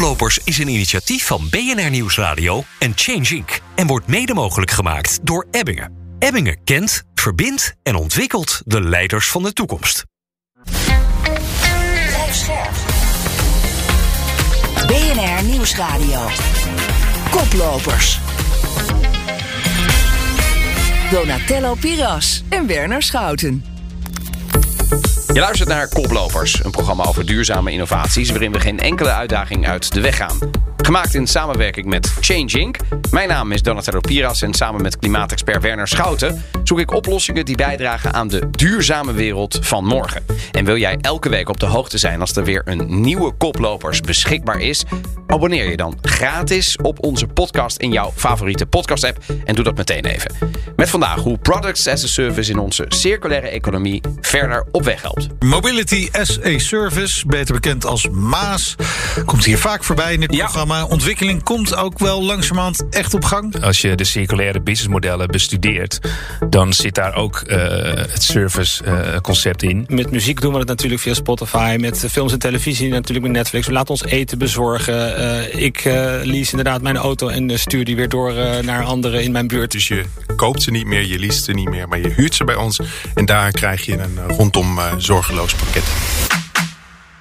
[0.00, 3.60] Koplopers is een initiatief van BNR Nieuwsradio en Change Inc.
[3.74, 5.92] en wordt mede mogelijk gemaakt door Ebbingen.
[6.18, 10.04] Ebbingen kent, verbindt en ontwikkelt de leiders van de toekomst.
[14.86, 16.26] BNR Nieuwsradio.
[17.30, 18.18] Koplopers.
[21.10, 23.69] Donatello Piras en Werner Schouten.
[25.32, 29.92] Je luistert naar Koplopers, een programma over duurzame innovaties waarin we geen enkele uitdaging uit
[29.92, 30.38] de weg gaan.
[30.76, 32.76] Gemaakt in samenwerking met Change Inc.
[33.10, 37.56] Mijn naam is Donatello Piras en samen met klimaatexpert Werner Schouten zoek ik oplossingen die
[37.56, 40.24] bijdragen aan de duurzame wereld van morgen.
[40.52, 44.00] En wil jij elke week op de hoogte zijn als er weer een nieuwe Koplopers
[44.00, 44.84] beschikbaar is?
[45.26, 50.04] Abonneer je dan gratis op onze podcast in jouw favoriete podcast-app en doe dat meteen
[50.04, 50.30] even.
[50.76, 55.19] Met vandaag hoe Products as a Service in onze circulaire economie verder op weg helpt.
[55.38, 58.74] Mobility as a Service, beter bekend als MAAS,
[59.24, 60.44] komt hier vaak voorbij in dit Ja.
[60.44, 60.84] programma.
[60.84, 63.62] Ontwikkeling komt ook wel langzamerhand echt op gang.
[63.64, 65.98] Als je de circulaire businessmodellen bestudeert,
[66.50, 67.58] dan zit daar ook eh,
[67.94, 69.84] het service eh, concept in.
[69.88, 71.76] Met muziek doen we het natuurlijk via Spotify.
[71.80, 73.66] Met films en televisie natuurlijk met Netflix.
[73.66, 75.16] We laten ons eten bezorgen.
[75.16, 79.32] Eh, ik eh lease inderdaad mijn auto en stuur die weer door naar anderen in
[79.32, 79.72] mijn buurt.
[79.72, 80.04] Dus je
[80.36, 82.80] koopt ze niet meer, je leest ze niet meer, maar je huurt ze bij ons.
[83.14, 85.84] En daar krijg je een rondom eh, zorgeloos pakket.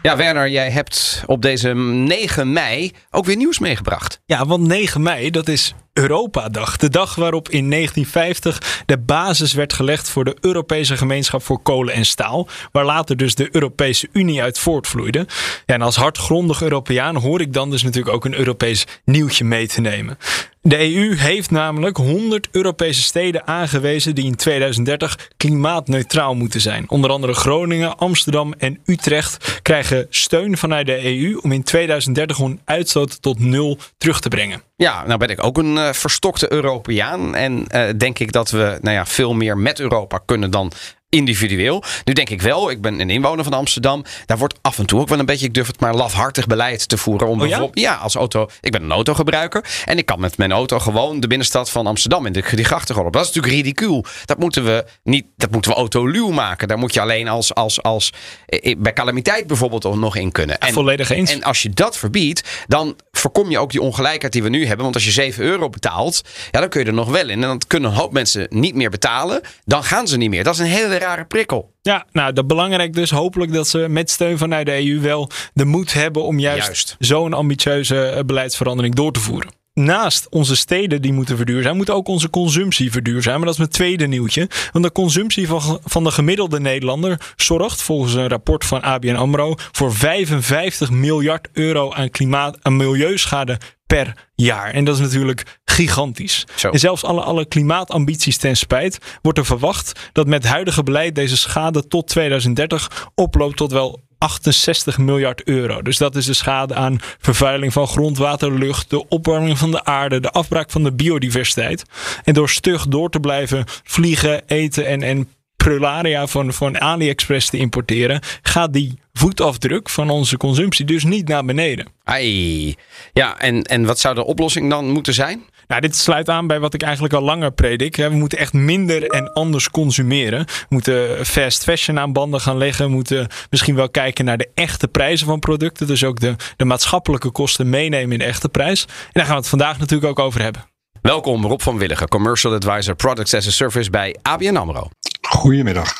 [0.02, 4.22] Ja, Werner, jij hebt op deze 9 mei ook weer nieuws meegebracht.
[4.26, 6.78] Ja, want 9 mei, dat is Europadag.
[6.78, 11.94] De dag waarop in 1950 de basis werd gelegd voor de Europese gemeenschap voor kolen
[11.94, 12.48] en staal.
[12.72, 15.28] Waar later dus de Europese Unie uit voortvloeide.
[15.66, 19.68] Ja, en als hardgrondig Europeaan hoor ik dan dus natuurlijk ook een Europees nieuwtje mee
[19.68, 20.18] te nemen.
[20.62, 26.90] De EU heeft namelijk 100 Europese steden aangewezen die in 2030 klimaatneutraal moeten zijn.
[26.90, 32.62] Onder andere Groningen, Amsterdam en Utrecht krijgen steun vanuit de EU om in 2030 hun
[32.66, 34.62] uitstoot tot nul terug te brengen.
[34.76, 37.36] Ja, nou ben ik ook een eh, verstokte Europeaan.
[37.36, 40.72] En eh, denk ik dat we nou ja, veel meer met Europa kunnen dan
[41.10, 41.84] individueel.
[42.04, 44.04] Nu denk ik wel, ik ben een inwoner van Amsterdam.
[44.26, 46.88] Daar wordt af en toe ook wel een beetje, ik durf het maar lafhartig beleid
[46.88, 47.28] te voeren.
[47.28, 47.50] Om Oh ja?
[47.50, 48.50] bijvoorbeeld, ja, als auto.
[48.62, 49.66] Ik ben een autogebruiker.
[49.86, 53.06] En ik kan met mijn auto gewoon de binnenstad van Amsterdam in de, die grachten
[53.06, 53.14] op.
[53.14, 54.06] Dat is natuurlijk ridicuul.
[54.26, 56.68] Dat moeten we niet, dat moeten we autoluw maken.
[56.68, 58.14] Daar moet je alleen als, als, als
[58.46, 60.60] eh, bij calamiteit bijvoorbeeld nog in kunnen.
[60.60, 61.32] En, volledig eens.
[61.32, 64.84] En als je dat verbiedt, dan voorkom je ook die ongelijkheid die we nu hebben.
[64.84, 66.22] Want als je 7 euro betaalt,
[66.52, 67.30] ja, dan kun je er nog wel in.
[67.30, 69.42] En dan kunnen een hoop mensen niet meer betalen.
[69.66, 70.44] Dan gaan ze niet meer.
[70.44, 71.74] Dat is een hele rare prikkel.
[71.82, 73.12] Ja, nou, dat belangrijk dus.
[73.12, 76.96] Hopelijk dat ze met steun vanuit de EU wel de moed hebben om juist, Juist.
[77.00, 79.50] zo'n ambitieuze eh, beleidsverandering door te voeren.
[79.80, 83.42] Naast onze steden die moeten verduurzamen, moet ook onze consumptie verduurzamen.
[83.42, 84.50] Dat is mijn tweede nieuwtje.
[84.72, 89.56] Want de consumptie van, van de gemiddelde Nederlander zorgt volgens een rapport van ABN AMRO
[89.72, 94.72] voor 55 miljard euro aan, klimaat, aan milieuschade per jaar.
[94.72, 96.48] En dat is natuurlijk gigantisch.
[96.56, 96.70] Zo.
[96.70, 101.38] En zelfs alle, alle klimaatambities ten spijt wordt er verwacht dat met huidige beleid deze
[101.38, 105.82] schade tot 2030 oploopt tot wel 68 miljard euro.
[105.82, 110.20] Dus dat is de schade aan vervuiling van grondwater, lucht, de opwarming van de aarde,
[110.20, 111.84] de afbraak van de biodiversiteit.
[112.24, 117.58] En door stug door te blijven vliegen, eten en, en prularia van, van AliExpress te
[117.58, 121.88] importeren, gaat die voetafdruk van onze consumptie dus niet naar beneden.
[122.04, 122.76] Ai.
[123.14, 125.44] Ja, en, en wat zou de oplossing dan moeten zijn?
[125.70, 127.96] Nou, dit sluit aan bij wat ik eigenlijk al langer predik.
[127.96, 128.10] hè.
[128.10, 130.46] We moeten echt minder en anders consumeren.
[130.46, 132.86] We moeten fast fashion aan banden gaan leggen.
[132.86, 135.88] We moeten misschien wel kijken naar de echte prijzen van producten.
[135.88, 138.86] Dus ook de, de maatschappelijke kosten meenemen in de echte prijs.
[138.86, 140.66] En daar gaan we het vandaag natuurlijk ook over hebben.
[141.02, 144.90] Welkom Rob van Willigen, Commercial Advisor Products as a Service bij ABN AMRO.
[145.22, 145.94] Goedemiddag.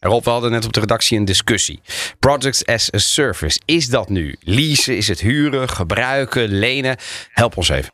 [0.00, 1.80] Rob, we hadden net op de redactie een discussie.
[2.18, 4.36] Products as a Service, is dat nu?
[4.40, 6.96] Leasen, is het huren, gebruiken, lenen?
[7.30, 7.92] Help ons even.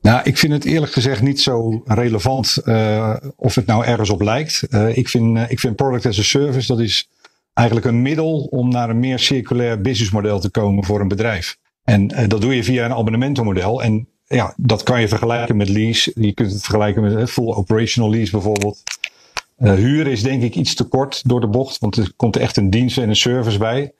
[0.00, 4.20] Nou, ik vind het eerlijk gezegd niet zo relevant eh, of het nou ergens op
[4.20, 4.62] lijkt.
[4.62, 7.08] Eh, ik, vind, eh, ik vind product as a service, dat is
[7.54, 11.56] eigenlijk een middel om naar een meer circulair businessmodel te komen voor een bedrijf.
[11.84, 13.82] En dat doe je via een abonnementenmodel.
[13.82, 16.12] En ja, dat kan je vergelijken met lease.
[16.14, 18.82] Je kunt het vergelijken met full operational lease bijvoorbeeld.
[19.56, 22.70] Huren is denk ik iets te kort door de bocht, want er komt echt een
[22.70, 23.92] dienst en een service bij.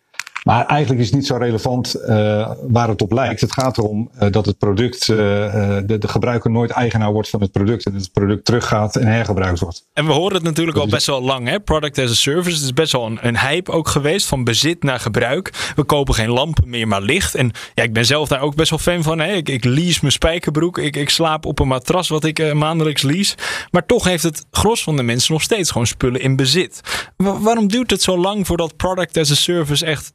[0.48, 3.40] Maar eigenlijk is het niet zo relevant uh, waar het op lijkt.
[3.40, 7.40] Het gaat erom uh, dat het product, uh, de, de, gebruiker nooit eigenaar wordt van
[7.40, 7.86] het product.
[7.86, 9.86] En dat het product teruggaat en hergebruikt wordt.
[9.92, 11.60] En we horen het natuurlijk al best wel lang, hè?
[11.60, 12.56] Product as a service.
[12.56, 15.72] Het is best wel een, een, hype ook geweest van bezit naar gebruik.
[15.76, 17.34] We kopen geen lampen meer, maar licht.
[17.34, 19.18] En ja, ik ben zelf daar ook best wel fan van.
[19.18, 19.32] Hè?
[19.32, 20.78] Ik, ik lease mijn spijkerbroek.
[20.78, 23.34] Ik, ik slaap op een matras wat ik maandelijks lease.
[23.70, 26.80] Maar toch heeft het gros van de mensen nog steeds gewoon spullen in bezit.
[27.16, 30.12] Wa waarom duurt het zo lang voordat product as a service echt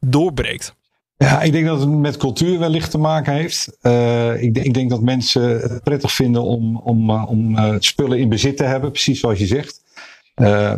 [1.24, 3.78] Ja, ik denk dat het met cultuur wellicht te maken heeft.
[3.82, 8.30] Uh, ik, ik, denk dat mensen het prettig vinden om, om, om uh, spullen in
[8.30, 9.82] bezit te hebben, precies zoals je zegt.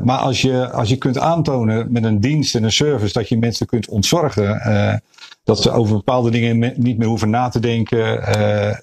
[0.04, 3.38] Maar als je, als je kunt aantonen met een dienst en een service dat je
[3.38, 4.62] mensen kunt ontzorgen,
[5.44, 8.24] dat ze over bepaalde dingen niet meer hoeven na te denken,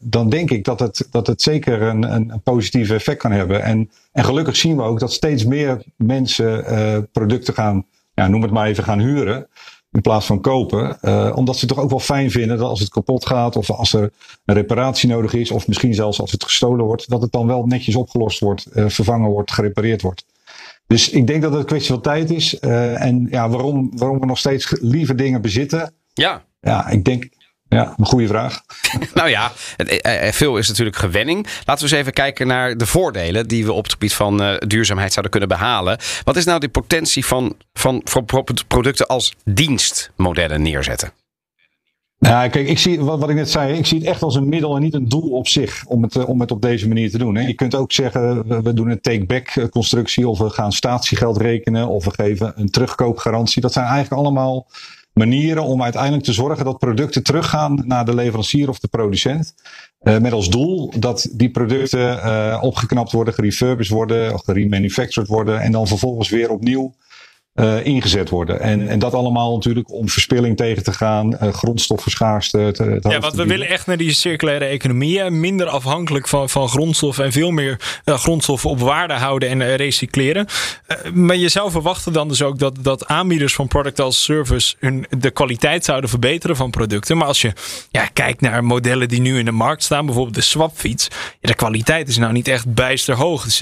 [0.00, 3.62] dan denk ik dat het, dat het zeker een, een, positief effect kan hebben.
[3.62, 8.50] En, en gelukkig zien we ook dat steeds meer mensen producten gaan, ja, noem het
[8.50, 9.48] maar even, gaan huren
[9.92, 10.98] in plaats van kopen.
[11.02, 13.70] Uh, omdat ze het toch ook wel fijn vinden dat als het kapot gaat of
[13.70, 14.12] als er
[14.44, 17.66] een reparatie nodig is of misschien zelfs als het gestolen wordt, dat het dan wel
[17.66, 20.24] netjes opgelost wordt, uh, vervangen wordt, gerepareerd wordt.
[20.86, 22.56] Dus ik denk dat het een kwestie van tijd is.
[22.60, 25.92] Uh, en ja, waarom, waarom we nog steeds liever dingen bezitten.
[26.12, 26.44] Ja.
[26.60, 27.28] Ja, ik denk,
[27.76, 28.60] ja, een goede vraag.
[29.14, 31.46] nou ja, eh, eh, veel is natuurlijk gewenning.
[31.64, 34.54] Laten we eens even kijken naar de voordelen die we op het gebied van uh,
[34.58, 35.98] duurzaamheid zouden kunnen behalen.
[36.24, 38.24] Wat is nou de potentie van, van, van
[38.68, 41.12] producten als dienstmodellen neerzetten?
[42.18, 44.48] Ja, kijk, ik zie wat, wat ik net zei, ik zie het echt als een
[44.48, 47.18] middel en niet een doel op zich om het, om het op deze manier te
[47.18, 47.34] doen.
[47.34, 47.46] Hè.
[47.46, 51.88] Je kunt ook zeggen, we, we doen een take-back constructie of we gaan statiegeld rekenen
[51.88, 53.62] of we geven een terugkoopgarantie.
[53.62, 54.66] Dat zijn eigenlijk allemaal
[55.12, 59.54] manieren om uiteindelijk te zorgen dat producten teruggaan naar de leverancier of de producent.
[60.02, 65.60] Uh, met als doel dat die producten uh, opgeknapt worden, gerefurbished worden, of geremanufactured worden
[65.60, 66.94] en dan vervolgens weer opnieuw
[67.54, 68.60] uh, ingezet worden.
[68.60, 72.70] En, en dat allemaal natuurlijk om verspilling tegen te gaan, uh, grondstoffenschaarste.
[72.72, 75.30] Te, te ja, want we willen echt naar die circulaire economie.
[75.30, 80.46] Minder afhankelijk van, van grondstoffen en veel meer uh, grondstoffen op waarde houden en recycleren.
[81.14, 85.06] maar je zou verwachten dan dus ook dat, dat aanbieders van product als service hun,
[85.18, 87.16] de kwaliteit zouden verbeteren van producten.
[87.16, 87.52] Maar als je
[87.90, 91.08] ja, kijkt naar modellen die nu in de markt staan, bijvoorbeeld de swapfiets.
[91.40, 93.44] Ja, de kwaliteit is nou niet echt bijster hoog.
[93.44, 93.60] Dus,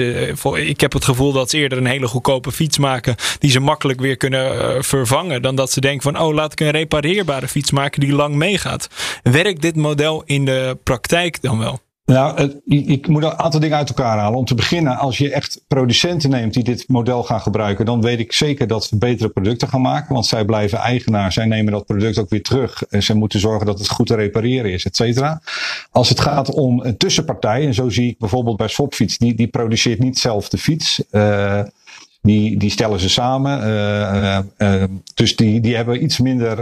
[0.55, 3.79] ik heb het gevoel dat ze eerder een hele goedkope fiets maken die ze makkelijk
[3.83, 5.43] weer kunnen uh, vervangen.
[5.43, 8.89] Dan dat ze denken van, oh, laat ik een repareerbare fiets maken die lang meegaat.
[9.23, 11.79] Werkt dit model in de praktijk dan wel?
[12.05, 14.39] Nou, ik moet een aantal dingen uit elkaar halen.
[14.39, 18.19] Om te beginnen, als je echt producenten neemt die dit model gaan gebruiken, dan weet
[18.19, 20.15] ik zeker dat ze betere producten gaan maken.
[20.15, 22.83] Want zij blijven eigenaar, zij nemen dat product ook weer terug.
[22.83, 25.41] En zij moeten zorgen dat het goed te repareren is, et cetera.
[25.91, 29.49] Als het gaat om een tussenpartij, en zo zie ik bijvoorbeeld bij Swapfiets, die, die
[29.49, 31.03] produceert niet zelf de fiets.
[31.11, 31.61] Uh,
[32.23, 33.61] die, die stellen ze samen.
[33.61, 34.85] Uh, uh,
[35.15, 36.57] dus die, die hebben iets minder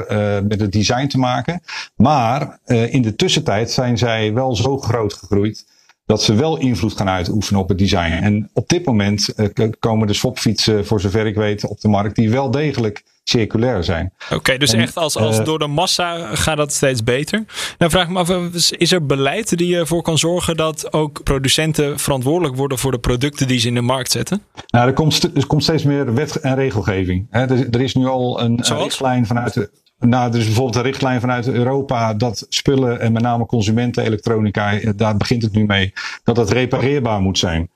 [0.45, 1.63] met het design te maken.
[1.97, 5.65] Maar in de tussentijd zijn zij wel zo groot gegroeid
[6.09, 8.13] dat ze wel invloed gaan uitoefenen op het design.
[8.13, 9.35] En op dit moment
[9.79, 14.13] komen de swapfietsen, voor zover ik weet, op de markt die wel degelijk circulair zijn.
[14.33, 17.45] Oké, dus echt als, als door de massa gaat dat steeds beter.
[17.79, 18.31] Nou vraag ik me af,
[18.71, 23.49] is er beleid die ervoor kan zorgen dat ook producenten verantwoordelijk worden voor de producten
[23.49, 24.43] die ze in de markt zetten?
[24.67, 27.27] Nou, er komt, er komt steeds meer wet en regelgeving.
[27.31, 30.83] er, er, is nu al een, een richtlijn vanuit de, nou, er is bijvoorbeeld een
[30.83, 35.93] richtlijn vanuit Europa dat spullen en met name consumenten elektronica, daar begint het nu mee,
[36.25, 37.71] dat het repareerbaar moet zijn.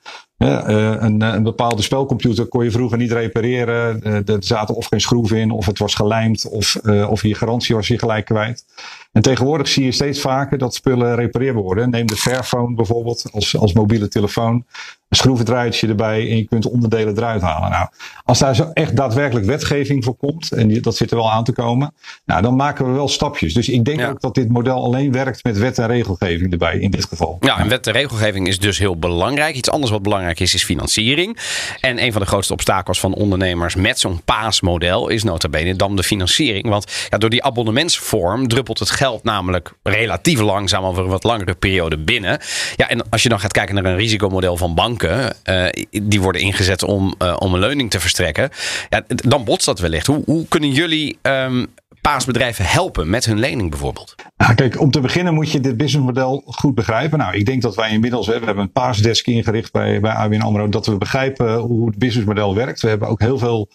[0.47, 4.00] Ja, uh, een, een, bepaalde spelcomputer kon je vroeger niet repareren.
[4.06, 6.77] Uh, er zaten of geen schroeven in, of het was gelijmd, of,
[7.09, 8.65] of je garantie was je gelijk kwijt.
[9.12, 11.91] En tegenwoordig zie je steeds vaker dat spullen repareerbaar worden.
[11.91, 14.65] Neem de Fairphone bijvoorbeeld als, als mobiele telefoon
[15.12, 17.71] een schroevendraaitje erbij en je kunt onderdelen eruit halen.
[17.71, 17.88] Nou,
[18.25, 21.53] als daar zo echt daadwerkelijk wetgeving voor komt, en dat zit er wel aan te
[21.53, 23.55] komen, nou, dan maken we wel stapjes.
[23.55, 24.09] Dus ik denk ja.
[24.09, 27.37] ook dat dit model alleen werkt met wet en regelgeving erbij in dit geval.
[27.40, 29.55] Ja, en wet en regelgeving is dus heel belangrijk.
[29.55, 31.39] Iets anders wat belangrijk is, financiering.
[31.81, 36.03] En een van de grootste obstakels van ondernemers met zo'n paasmodel is bene dan de
[36.03, 36.69] financiering.
[36.69, 41.55] Want ja, door die abonnementsvorm druppelt het geld namelijk relatief langzaam over een wat langere
[41.55, 42.41] periode binnen.
[42.77, 46.41] Ja, en als je dan gaat kijken naar een risicomodel van banken uh, die worden
[46.41, 48.51] ingezet om, uh, om een leuning te verstrekken.
[48.89, 50.07] Ja, dan botst dat wellicht.
[50.07, 54.14] Hoe, hoe kunnen jullie um, paasbedrijven helpen met hun lening bijvoorbeeld?
[54.37, 57.18] Nou, kijk, om te beginnen moet je dit businessmodel goed begrijpen.
[57.18, 60.68] Nou, ik denk dat wij inmiddels, we hebben een paasdesk ingericht bij, bij ABN AMRO,
[60.68, 62.80] dat we begrijpen hoe het businessmodel werkt.
[62.80, 63.71] We hebben ook heel veel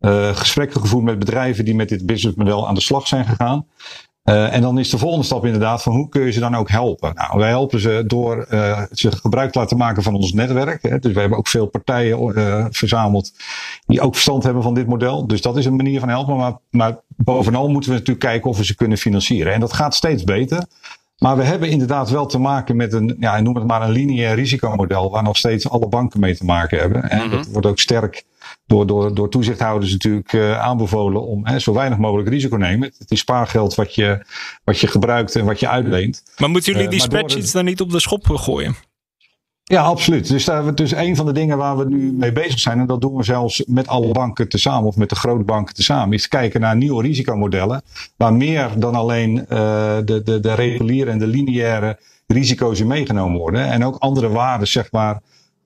[0.00, 3.66] uh, gesprekken gevoerd met bedrijven die met dit businessmodel aan de slag zijn gegaan.
[4.28, 6.70] Uh, en dan is de volgende stap inderdaad van hoe kun je ze dan ook
[6.70, 7.14] helpen?
[7.14, 10.82] Nou, wij helpen ze door uh, ze gebruik te laten maken van ons netwerk.
[10.82, 10.98] Hè.
[10.98, 13.32] Dus we hebben ook veel partijen uh, verzameld
[13.86, 15.26] die ook verstand hebben van dit model.
[15.26, 16.36] Dus dat is een manier van helpen.
[16.36, 19.52] Maar, maar bovenal moeten we natuurlijk kijken of we ze kunnen financieren.
[19.52, 20.64] En dat gaat steeds beter.
[21.18, 24.34] Maar we hebben inderdaad wel te maken met een, ja, noem het maar een lineair
[24.34, 27.10] risicomodel, waar nog steeds alle banken mee te maken hebben.
[27.10, 27.36] En mm -hmm.
[27.36, 28.24] dat wordt ook sterk
[28.66, 32.92] door, door, door toezichthouders natuurlijk uh, aanbevolen om hè, zo weinig mogelijk risico te nemen.
[32.98, 34.24] Het is spaargeld wat je,
[34.64, 36.22] wat je gebruikt en wat je uitleent.
[36.36, 38.74] Maar moeten jullie die uh, spreadsheets dan niet op de schop gooien?
[39.70, 40.28] Ja, absoluut.
[40.28, 43.00] Dus, daar, dus een van de dingen waar we nu mee bezig zijn, en dat
[43.00, 46.60] doen we zelfs met alle banken tezamen of met de grote banken tezamen, is kijken
[46.60, 47.82] naar nieuwe risicomodellen.
[48.16, 49.46] Waar meer dan alleen uh,
[50.04, 53.66] de, de, de reguliere en de lineaire risico's in meegenomen worden.
[53.66, 55.20] En ook andere waarden, zeg maar,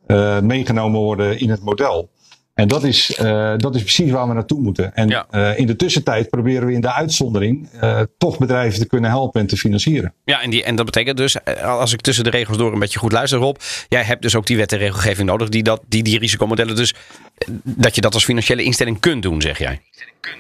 [0.06, 2.08] uh, meegenomen worden in het model.
[2.54, 4.94] En dat is, uh, dat is precies waar we naartoe moeten.
[4.94, 5.26] En ja.
[5.30, 9.40] uh, in de tussentijd proberen we in de uitzondering uh, toch bedrijven te kunnen helpen
[9.40, 10.14] en te financieren.
[10.24, 12.98] Ja, en, die, en dat betekent dus, als ik tussen de regels door een beetje
[12.98, 13.56] goed luister, Rob.
[13.88, 16.94] Jij hebt dus ook die wet en regelgeving nodig die dat, die, die risicomodellen dus,
[17.62, 19.80] dat je dat als financiële instelling kunt doen, zeg jij.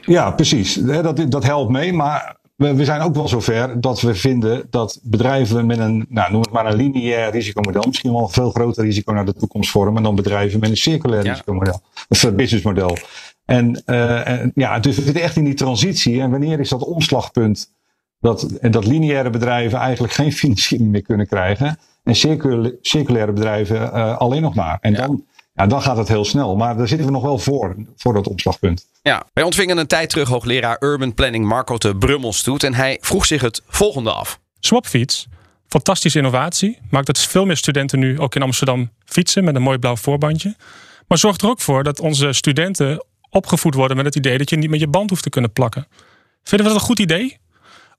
[0.02, 0.74] Ja, precies.
[0.74, 5.00] Dat, dat helpt mee, maar we, we zijn ook wel zover dat we vinden dat
[5.02, 8.84] bedrijven met een, nou, noem het maar een lineair risicomodel, misschien wel een veel groter
[8.84, 11.30] risico naar de toekomst vormen dan bedrijven met een circulair ja.
[11.30, 12.96] risicomodel, of businessmodel.
[13.44, 16.20] En, uh, en ja, dus we zitten echt in die transitie.
[16.20, 17.72] En wanneer is dat omslagpunt
[18.20, 22.14] dat, dat lineaire bedrijven eigenlijk geen financiering meer kunnen krijgen en
[22.80, 24.78] circulaire bedrijven uh, alleen nog maar.
[24.80, 25.06] En ja.
[25.06, 26.56] dan, ja, dan gaat het heel snel.
[26.56, 28.86] Maar daar zitten we nog wel voor, voor dat omslagpunt.
[29.02, 32.62] Ja, wij ontvingen een tijd terug hoogleraar Urban Planning Marco de Brummelstoet.
[32.62, 34.40] En hij vroeg zich het volgende af.
[34.60, 35.26] Swapfiets,
[35.66, 36.78] fantastische innovatie.
[36.90, 40.56] Maakt dat veel meer studenten nu ook in Amsterdam fietsen met een mooi blauw voorbandje.
[41.08, 44.56] Maar zorgt er ook voor dat onze studenten opgevoed worden met het idee dat je
[44.56, 45.86] niet met je band hoeft te kunnen plakken.
[46.42, 47.38] Vinden we dat een goed idee?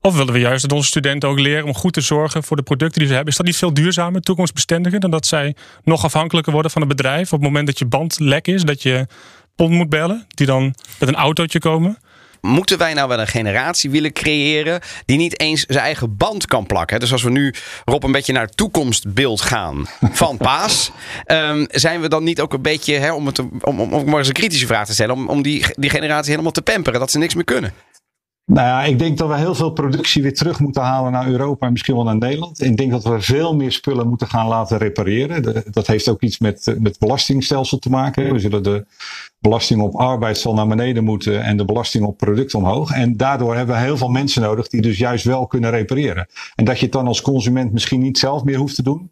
[0.06, 2.64] Of willen we juist dat onze studenten ook leren om goed te zorgen voor de
[2.64, 3.32] producten die ze hebben?
[3.32, 7.26] Is dat niet veel duurzamer, toekomstbestendiger, dan dat zij nog afhankelijker worden van een bedrijf
[7.26, 9.08] op het moment dat je band lek is, dat je
[9.56, 11.98] pond moet bellen, die dan met een autootje komen?
[12.42, 16.66] Moeten wij nou wel een generatie willen creëren die niet eens zijn eigen band kan
[16.66, 17.00] plakken?
[17.00, 17.54] Dus als we nu,
[17.86, 20.92] Rob, een beetje naar het toekomstbeeld gaan van Paas,
[21.28, 24.28] um, zijn we dan niet ook een beetje, om, het, om, om, om maar eens
[24.28, 27.18] een kritische vraag te stellen, om, om die, die generatie helemaal te pamperen, dat ze
[27.18, 27.74] niks meer kunnen?
[28.46, 31.66] Nou ja, ik denk dat we heel veel productie weer terug moeten halen naar Europa
[31.66, 32.62] en misschien wel naar Nederland.
[32.62, 35.64] Ik denk dat we veel meer spullen moeten gaan laten repareren.
[35.72, 38.34] Dat heeft ook iets met, met het belastingstelsel te maken.
[38.34, 38.86] We zullen de
[39.40, 42.92] belasting op arbeid zal naar beneden moeten en de belasting op product omhoog.
[42.92, 46.28] En daardoor hebben we heel veel mensen nodig die dus juist wel kunnen repareren.
[46.56, 49.12] En dat je het dan als consument misschien niet zelf meer hoeft te doen.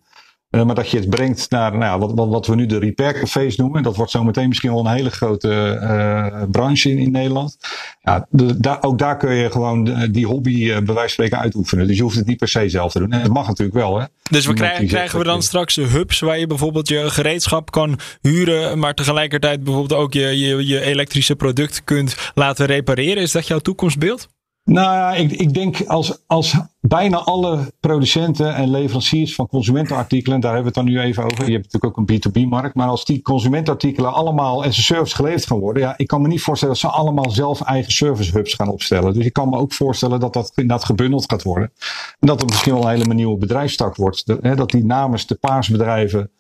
[0.52, 2.78] Uh, maar dat je het brengt naar nou ja, wat, wat, wat we nu de
[2.78, 3.84] repair cafés noemen.
[3.84, 7.58] Dat wordt zometeen misschien wel een hele grote uh, branche in, in Nederland.
[8.02, 11.88] Ja, de, ook daar kun je gewoon die hobby uh, bij wijze van spreken uitoefenen.
[11.88, 13.12] Dus je hoeft het niet per se zelf te doen.
[13.12, 14.00] En dat mag natuurlijk wel.
[14.00, 14.06] Hè?
[14.30, 18.80] Dus we krijgen, krijgen we dan straks hubs waar je bijvoorbeeld je gereedschap kan huren.
[18.80, 23.24] Maar tegelijkertijd bijvoorbeeld ook je, je, je elektrische product kunt laten repareren.
[23.24, 24.30] Is dat jouw toekomstbeeld?
[24.64, 30.54] Nou ja, ik, ik denk als, als bijna alle producenten en leveranciers van consumentenartikelen, daar
[30.54, 31.46] hebben we het dan nu even over.
[31.46, 35.46] Je hebt natuurlijk ook een B2B-markt, maar als die consumentenartikelen allemaal as a service geleverd
[35.46, 38.54] gaan worden, ja, ik kan me niet voorstellen dat ze allemaal zelf eigen service hubs
[38.54, 39.14] gaan opstellen.
[39.14, 41.72] Dus ik kan me ook voorstellen dat dat inderdaad gebundeld gaat worden.
[42.20, 44.26] En dat het misschien wel een hele nieuwe bedrijfstak wordt.
[44.26, 46.32] De, hè, dat die namens de paasbedrijven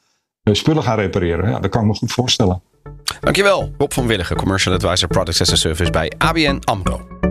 [0.44, 1.50] uh, spullen gaan repareren.
[1.50, 2.62] Ja, dat kan ik me goed voorstellen.
[3.20, 7.31] Dankjewel, Rob van Willigen, Commercial Advisor Products as a Service bij ABN AMRO.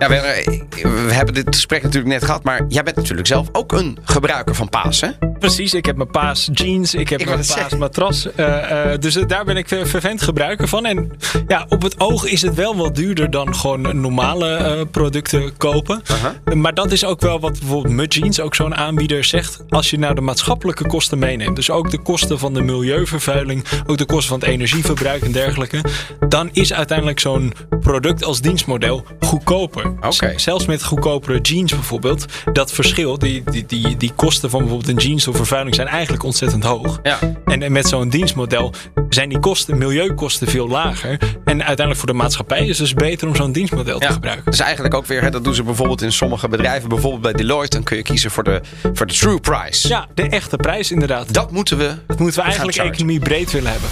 [0.00, 0.44] Ja, we,
[0.82, 4.54] we, hebben dit gesprek natuurlijk net gehad, maar jij bent natuurlijk zelf ook een gebruiker
[4.54, 5.08] van Paas, hè?
[5.38, 8.26] Precies, ik heb mijn Paas jeans, ik heb ik mijn Paas matras.
[8.36, 10.86] Uh, uh, dus daar ben ik vervent gebruiker van.
[10.86, 11.10] En
[11.48, 16.02] ja, op het oog is het wel wat duurder dan gewoon normale uh, producten kopen.
[16.10, 16.54] Uh -huh.
[16.54, 19.62] Maar dat is ook wel wat bijvoorbeeld Mud Jeans, ook zo'n aanbieder, zegt.
[19.68, 23.98] Als je nou de maatschappelijke kosten meeneemt, dus ook de kosten van de milieuvervuiling, ook
[23.98, 25.84] de kosten van het energieverbruik en dergelijke,
[26.28, 29.89] dan is uiteindelijk zo'n product als dienstmodel goedkoper.
[30.00, 30.38] Okay.
[30.38, 32.24] Zelfs met goedkopere jeans bijvoorbeeld.
[32.52, 36.22] Dat verschil, die, die, die, die kosten van bijvoorbeeld een jeans of vervuiling zijn eigenlijk
[36.22, 37.00] ontzettend hoog.
[37.02, 37.18] Ja.
[37.44, 38.72] En, en met zo'n dienstmodel
[39.08, 41.18] zijn die kosten, milieukosten veel lager.
[41.44, 44.06] En uiteindelijk voor de maatschappij is het dus beter om zo'n dienstmodel ja.
[44.06, 44.50] te gebruiken.
[44.50, 46.88] Dus eigenlijk ook weer, hè, dat doen ze bijvoorbeeld in sommige bedrijven.
[46.88, 48.60] Bijvoorbeeld bij Deloitte, dan kun je kiezen voor de,
[48.92, 49.88] voor de true price.
[49.88, 51.34] Ja, de echte prijs inderdaad.
[51.34, 53.88] Dat moeten we Dat moeten we eigenlijk economie breed willen hebben.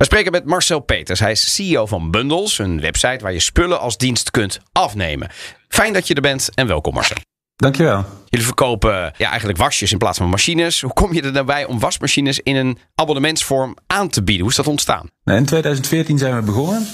[0.00, 1.20] We spreken met Marcel Peters.
[1.20, 5.30] Hij is CEO van Bundles, een website waar je spullen als dienst kunt afnemen.
[5.68, 7.16] Fijn dat je er bent en welkom Marcel.
[7.56, 8.04] Dankjewel.
[8.28, 10.80] Jullie verkopen ja, eigenlijk wasjes in plaats van machines.
[10.80, 14.42] Hoe kom je er daarbij om wasmachines in een abonnementsvorm aan te bieden?
[14.42, 15.06] Hoe is dat ontstaan?
[15.24, 16.86] In 2014 zijn we begonnen.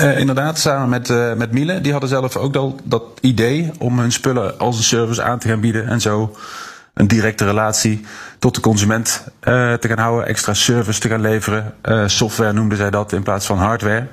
[0.00, 1.80] Uh, inderdaad, samen met, uh, met Miele.
[1.80, 5.48] Die hadden zelf ook al dat idee om hun spullen als een service aan te
[5.48, 5.88] gaan bieden.
[5.88, 6.36] En zo
[6.98, 8.04] een directe relatie
[8.38, 11.74] tot de consument uh, te gaan houden, extra service te gaan leveren.
[11.82, 14.06] Uh, software noemden zij dat in plaats van hardware.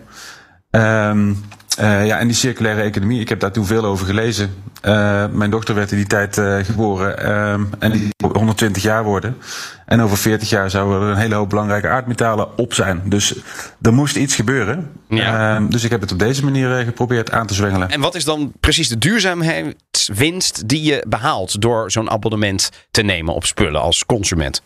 [0.72, 1.44] Um,
[1.80, 4.54] Uh, ja, en die circulaire economie, ik heb daar toen veel over gelezen.
[4.84, 9.38] Uh, mijn dochter werd in die tijd uh, geboren um, en die 120 jaar worden.
[9.86, 13.02] En over 40 jaar zouden er een hele hoop belangrijke aardmetalen op zijn.
[13.06, 13.36] Dus
[13.82, 14.92] er moest iets gebeuren.
[15.10, 15.60] Ja.
[15.60, 17.90] Uh, dus ik heb het op deze manier geprobeerd aan te zwengelen.
[17.90, 23.34] En wat is dan precies de duurzaamheidswinst die je behaalt door zo'n abonnement te nemen
[23.34, 24.62] op spullen als consument?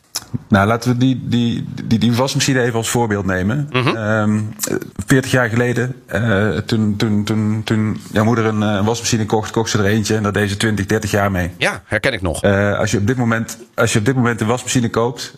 [0.48, 3.69] Nou, laten we die, die, die, die wasmachine even als voorbeeld nemen.
[3.71, 3.98] Mm -hmm.
[3.98, 4.55] um,
[5.05, 9.69] 40 jaar geleden, uh, toen, toen, toen, toen jouw moeder een, een, wasmachine kocht, kocht
[9.69, 11.51] ze er eentje en daar deed ze 20, 30 jaar mee.
[11.57, 12.43] Ja, herken ik nog.
[12.43, 15.33] Uh, als, je op dit moment, als je op dit moment een wasmachine koopt,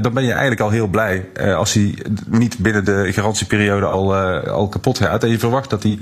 [0.00, 4.14] dan ben je eigenlijk al heel blij uh, als hij niet binnen de garantieperiode al,
[4.14, 5.22] uh, al kapot gaat.
[5.22, 5.98] En je verwacht dat hij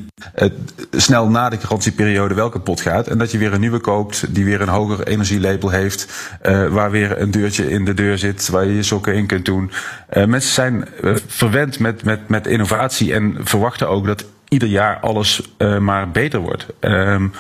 [0.91, 3.07] snel na de garantieperiode wel kapot gaat.
[3.07, 6.31] En dat je weer een nieuwe koopt die weer een hoger energielabel heeft.
[6.71, 9.71] waar weer een deurtje in de deur zit waar je je sokken in kunt doen.
[10.11, 10.89] mensen zijn
[11.27, 16.41] verwend met, met, met innovatie en verwachten ook dat ieder jaar alles uh, maar beter
[16.41, 16.67] wordt.
[16.81, 17.33] Um,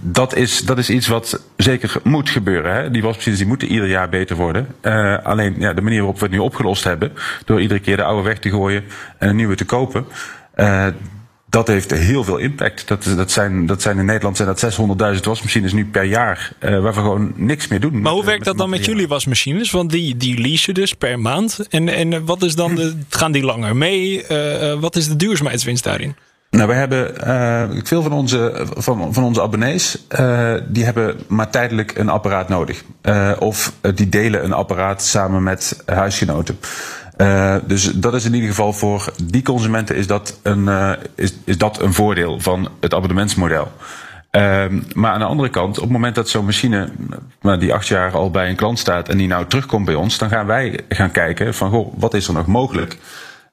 [0.00, 2.74] dat, is, dat is iets wat zeker moet gebeuren.
[2.74, 2.90] Hè?
[2.90, 4.66] Die wasmachines die moeten ieder jaar beter worden.
[4.82, 7.12] Uh, alleen ja, de manier waarop we het nu opgelost hebben,
[7.44, 8.84] door iedere keer de oude weg te gooien
[9.18, 10.06] en een nieuwe te kopen.
[10.56, 10.86] Uh,
[11.50, 12.88] dat heeft heel veel impact.
[12.88, 14.74] Dat, dat, zijn, dat zijn in Nederland zijn dat
[15.16, 16.52] 600.000 wasmachines nu per jaar.
[16.60, 18.00] Uh, waar we gewoon niks meer doen.
[18.00, 19.70] Maar hoe werkt dat dan met jullie wasmachines?
[19.70, 21.66] Want die, die leasen dus per maand.
[21.68, 24.24] En, en wat is dan de, gaan die langer mee?
[24.30, 26.14] Uh, wat is de duurzaamheidswinst daarin?
[26.50, 31.50] Nou, we hebben uh, veel van onze, van, van onze abonnees, uh, die hebben maar
[31.50, 32.82] tijdelijk een apparaat nodig.
[33.02, 36.58] Uh, of die delen een apparaat samen met huisgenoten.
[37.64, 40.68] dus dat is in ieder geval voor die consumenten is dat een,
[41.14, 43.72] is, is dat een voordeel van het abonnementsmodel.
[44.30, 46.88] Ehm, maar aan de andere kant, op het moment dat zo'n machine
[47.58, 50.28] die acht jaar al bij een klant staat en die nou terugkomt bij ons, dan
[50.28, 52.98] gaan wij gaan kijken van goh, wat is er nog mogelijk?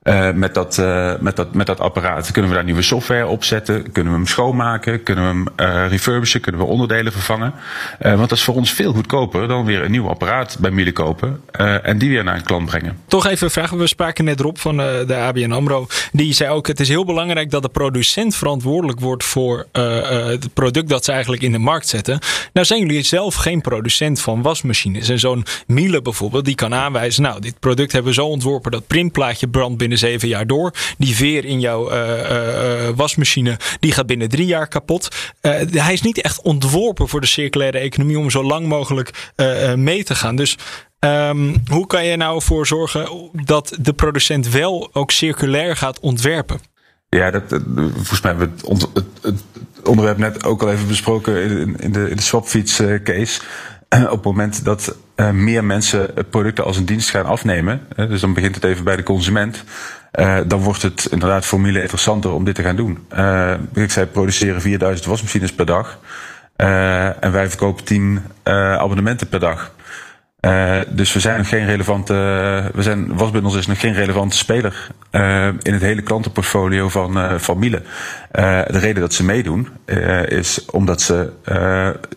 [0.07, 2.31] Uh, met, dat, uh, met, dat, met dat apparaat.
[2.31, 3.91] Kunnen we daar nieuwe software op zetten?
[3.91, 5.03] Kunnen we hem schoonmaken?
[5.03, 6.41] Kunnen we hem uh, refurbishen?
[6.41, 7.53] Kunnen we onderdelen vervangen?
[7.99, 11.41] want dat is voor ons veel goedkoper dan weer een nieuw apparaat bij Miele kopen.
[11.83, 12.97] en die weer naar een klant brengen.
[13.07, 13.77] Toch even vragen.
[13.77, 15.87] We spraken net Rob van de ABN AMRO.
[16.11, 20.89] Die zei ook het is heel belangrijk dat de producent verantwoordelijk wordt voor het product
[20.89, 22.19] dat ze eigenlijk in de markt zetten.
[22.53, 25.09] Nou zijn jullie zelf geen producent van wasmachines.
[25.09, 27.23] En zo'n Miele bijvoorbeeld die kan aanwijzen.
[27.23, 30.71] Nou dit product hebben we zo ontworpen dat printplaatje brandt binnen zeven jaar door.
[30.97, 35.15] Die veer in jouw uh, uh, wasmachine, die gaat binnen drie jaar kapot.
[35.71, 39.31] Hij is niet echt ontworpen voor de circulaire economie om zo lang mogelijk
[39.75, 40.35] mee te gaan.
[40.35, 40.57] Dus
[40.99, 46.59] um, hoe kan je nou voor zorgen dat de producent wel ook circulair gaat ontwerpen?
[47.09, 47.43] Ja, dat,
[47.93, 48.87] volgens mij hebben we het,
[49.21, 49.43] het,
[49.83, 53.41] onderwerp net ook al even besproken in, in de, in de swapfiets case.
[54.03, 58.21] op het moment dat uh, meer mensen producten als een dienst gaan afnemen, uh, dus
[58.21, 59.63] dan begint het even bij de consument,
[60.19, 63.07] uh, dan wordt het inderdaad voor Miele interessanter om dit te gaan doen.
[63.73, 65.99] ik zei, produceren 4000 wasmachines per dag
[67.19, 69.75] en wij verkopen 10 abonnementen per dag.
[70.41, 72.13] Uh, dus we zijn nog geen relevante,
[72.73, 77.33] we zijn, Wasbundels is nog geen relevante speler uh, in het hele klantenportfolio van, uh,
[77.37, 77.81] van Miele.
[78.31, 79.67] de reden dat ze meedoen
[80.27, 81.31] is omdat ze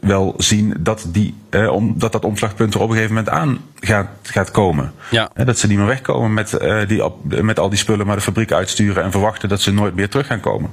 [0.01, 1.35] wel zien dat, die,
[1.71, 4.93] om, dat dat omslagpunt er op een gegeven moment aan gaat, gaat komen.
[5.11, 5.31] Ja.
[5.45, 9.03] dat ze niet meer wegkomen met, die, met al die spullen maar de fabriek uitsturen
[9.03, 10.71] en verwachten dat ze nooit meer terug gaan komen.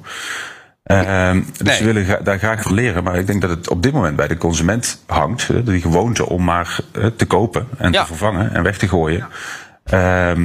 [0.88, 1.80] Uh, dus nee.
[1.80, 3.04] we willen daar graag van leren.
[3.04, 5.66] Maar ik denk dat het op dit moment bij de consument hangt.
[5.66, 6.80] Die gewoonte om maar
[7.18, 8.02] te kopen en ja.
[8.02, 9.28] te vervangen en weg te gooien.
[9.86, 10.36] Ja.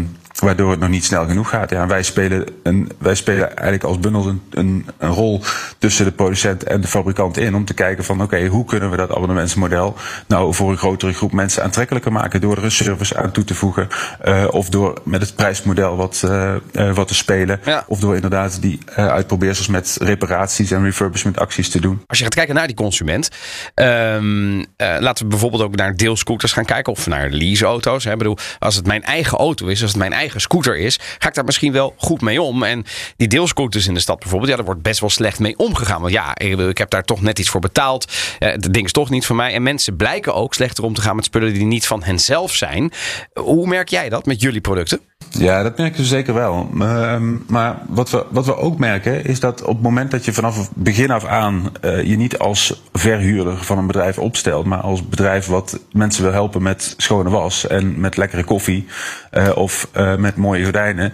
[0.42, 1.70] Waardoor het nog niet snel genoeg gaat.
[1.70, 5.40] Ja, wij spelen, een, wij spelen eigenlijk als bundel een, een, een rol
[5.78, 7.54] tussen de producent en de fabrikant in.
[7.54, 11.12] Om te kijken van oké, okay, hoe kunnen we dat abonnementsmodel nou voor een grotere
[11.12, 12.40] groep mensen aantrekkelijker maken.
[12.40, 13.88] Door er een service aan toe te voegen.
[14.24, 17.60] Uh, of door met het prijsmodel wat, uh, uh, wat te spelen.
[17.64, 17.84] Ja.
[17.86, 22.02] Of door inderdaad die uitprobeersels met reparaties en refurbishment acties te doen.
[22.06, 23.30] Als je gaat kijken naar die consument.
[23.74, 26.92] Um, laten we bijvoorbeeld ook naar deelscooters gaan kijken.
[26.92, 28.06] Of naar leaseauto's.
[28.06, 31.28] Ik bedoel, als het mijn eigen auto is, als het mijn eigen scooter is, ga
[31.28, 32.62] ik daar misschien wel goed mee om.
[32.62, 32.84] En
[33.16, 36.00] die deelscooters in de stad bijvoorbeeld, ja, daar wordt best wel slecht mee omgegaan.
[36.00, 38.12] Want ja, ik heb daar toch net iets voor betaald.
[38.38, 39.52] Het ding is toch niet van mij.
[39.52, 42.92] En mensen blijken ook slechter om te gaan met spullen die niet van henzelf zijn.
[43.32, 45.00] Hoe merk jij dat met jullie producten?
[45.30, 46.70] Ja, dat merken we zeker wel.
[46.80, 50.32] Ehm, maar wat we, wat we ook merken is dat op het moment dat je
[50.32, 55.08] vanaf begin af aan uh, je niet als verhuurder van een bedrijf opstelt, maar als
[55.08, 58.86] bedrijf wat mensen wil helpen met schone was en met lekkere koffie
[59.32, 61.12] uh, of uh, met mooie gordijnen,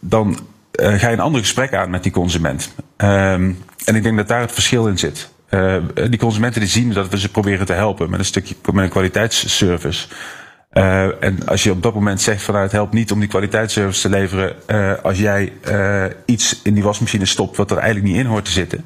[0.00, 0.38] dan
[0.72, 2.74] ga je een ander gesprek aan met die consument.
[2.96, 5.30] Um, en ik denk dat daar het verschil in zit.
[6.10, 8.90] die consumenten die zien dat we ze proberen te helpen met een stukje met een
[8.90, 10.06] kwaliteitsservice.
[10.76, 13.28] Uh, en als je op dat moment zegt van nou, het helpt niet om die
[13.28, 18.12] kwaliteitsservice te leveren uh, als jij uh, iets in die wasmachine stopt wat er eigenlijk
[18.12, 18.84] niet in hoort te zitten,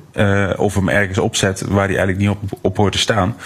[0.57, 3.37] of hem ergens opzet waar die eigenlijk niet op, op hoort te staan,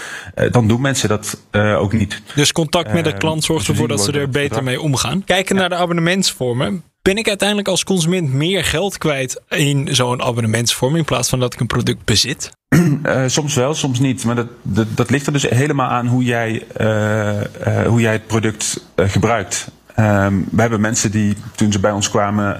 [0.51, 2.21] dan doen mensen dat ook niet.
[2.35, 5.23] Dus contact met de klant zorgt ervoor dat ze er beter mee omgaan.
[5.23, 6.83] Kijken naar de abonnementsvormen.
[7.05, 11.53] Ben ik uiteindelijk als consument meer geld kwijt in zo'n abonnementsvorm in plaats van dat
[11.53, 12.51] ik een product bezit?
[12.69, 14.23] Uh, soms wel, soms niet.
[14.23, 18.11] Maar dat, dat, dat, ligt er dus helemaal aan hoe jij, uh, uh, hoe jij
[18.11, 19.71] het product gebruikt.
[19.99, 22.57] Um, we hebben mensen die toen ze bij ons kwamen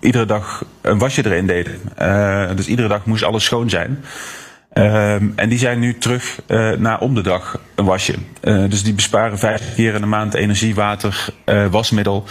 [0.00, 1.80] iedere dag een wasje erin deden.
[2.56, 4.04] dus iedere dag moest alles schoon zijn.
[4.74, 6.38] Um, en die zijn nu terug
[6.78, 8.14] naar om de dag een wasje.
[8.40, 11.28] Dus die besparen vijf keer in de maand energie, water,
[11.70, 12.24] wasmiddel.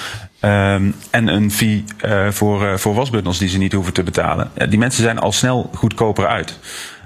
[0.46, 1.84] Um, en een fee
[2.30, 4.52] voor, voor wasbundels die ze niet hoeven te betalen.
[4.70, 6.60] die mensen zijn al snel goedkoper uit.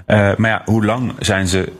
[0.06, 1.72] maar ja, hoe lang zijn ze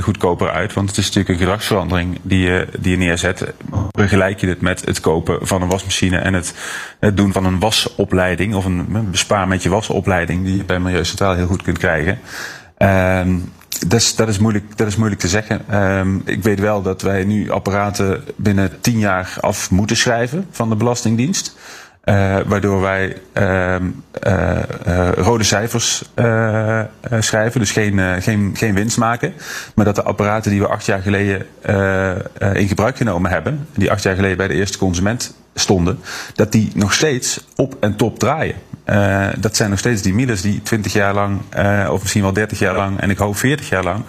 [0.00, 0.72] goedkoper uit?
[0.72, 3.52] Want het is natuurlijk een gedragsverandering die je, die je neerzet.
[3.90, 6.54] Begelijk je dit met het kopen van een wasmachine en het,
[7.00, 11.04] het doen van een wasopleiding of een bespaar met je wasopleiding die je bij Milieu
[11.04, 12.18] Centraal heel goed kunt krijgen.
[12.78, 13.52] Um,
[13.88, 15.74] dat is, dat, is moeilijk, dat is moeilijk te zeggen.
[15.82, 20.68] Um, ik weet wel dat wij nu apparaten binnen tien jaar af moeten schrijven van
[20.68, 21.56] de Belastingdienst.
[22.04, 23.76] Uh, waardoor wij uh,
[24.26, 24.58] uh,
[25.16, 26.04] rode cijfers
[27.18, 29.32] schrijven, dus geen, geen, geen winst maken.
[29.74, 31.46] Maar dat de apparaten die we acht jaar geleden
[32.52, 35.98] in gebruik genomen hebben, die acht jaar geleden bij de eerste consument stonden,
[36.34, 38.56] dat die nog steeds op en top draaien.
[38.86, 42.32] Uh, dat zijn nog steeds die Miles die 20 jaar lang, uh, of misschien wel
[42.32, 44.04] 30 jaar lang, en ik hoop 40 jaar lang,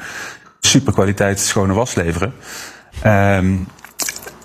[0.59, 2.33] super kwaliteit schone was leveren.
[3.05, 3.67] Um,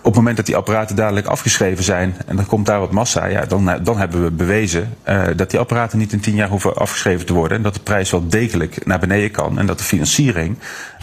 [0.02, 3.26] op het moment dat die apparaten dadelijk afgeschreven zijn en er komt daar wat massa,
[3.26, 6.76] ja, dan, dan hebben we bewezen uh, dat die apparaten niet in tien jaar hoeven
[6.76, 7.56] afgeschreven te worden.
[7.56, 9.58] En dat de prijs wel degelijk naar beneden kan.
[9.58, 10.58] En dat de financiering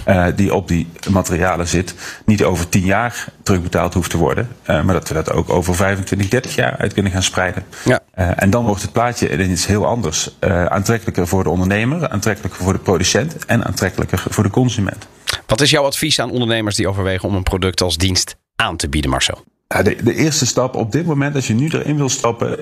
[0.09, 1.95] uh, die op die materialen zit,
[2.25, 4.47] niet over tien jaar terugbetaald hoeft te worden.
[4.61, 7.63] Uh, maar dat we dat ook over 25, 30 jaar uit kunnen gaan spreiden.
[7.85, 8.01] Ja.
[8.13, 10.35] en dan wordt het plaatje ineens heel anders.
[10.67, 15.07] aantrekkelijker voor de ondernemer, aantrekkelijker voor de producent en aantrekkelijker voor de consument.
[15.45, 18.89] Wat is jouw advies aan ondernemers die overwegen om een product als dienst aan te
[18.89, 19.43] bieden, Marcel?
[19.69, 22.57] De, de, eerste stap op dit moment, als je nu erin wil stappen,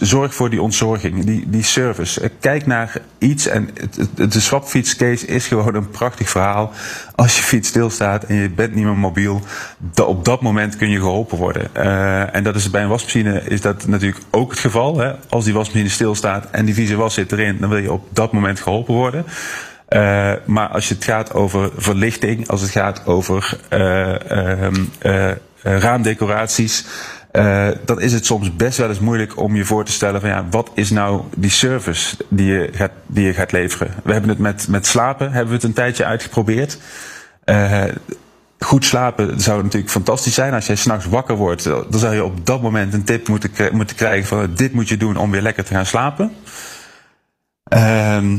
[0.00, 2.30] zorg voor die ontzorging, die, die service.
[2.40, 3.68] Kijk naar iets en
[4.14, 6.72] de swapfietscase is gewoon een prachtig verhaal.
[7.14, 9.40] Als je fiets stilstaat en je bent niet meer mobiel,
[10.04, 11.68] op dat moment kun je geholpen worden.
[11.76, 14.98] Uh, en dat is bij een wasmachine is dat natuurlijk ook het geval.
[14.98, 15.12] Hè?
[15.28, 18.32] Als die wasmachine stilstaat en die vieze was zit erin, dan wil je op dat
[18.32, 19.24] moment geholpen worden.
[19.88, 25.30] Uh, maar als het gaat over verlichting, als het gaat over uh,
[25.64, 26.84] uh, raamdecoraties,
[27.84, 30.46] dan is het soms best wel eens moeilijk om je voor te stellen van ja,
[30.50, 33.94] wat is nou die service die je gaat, die je gaat leveren?
[34.02, 36.78] We hebben het met, met slapen, hebben we het een tijdje uitgeprobeerd.
[38.58, 40.54] goed slapen zou natuurlijk fantastisch zijn.
[40.54, 43.96] Als jij s'nachts wakker wordt, dan zou je op dat moment een tip moeten, moeten
[43.96, 46.32] krijgen van dit moet je doen om weer lekker te gaan slapen.
[47.64, 48.36] Ehm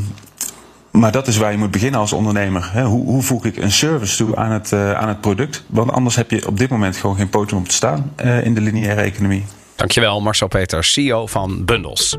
[0.92, 2.82] maar dat is waar je moet beginnen als ondernemer.
[2.84, 5.64] Hoe, hoe voeg ik een service toe aan het, uh, aan het product?
[5.68, 8.54] Want anders heb je op dit moment gewoon geen podium om te staan uh, in
[8.54, 9.46] de lineaire economie.
[9.76, 12.18] Dankjewel, Marcel Peters, CEO van Bundels.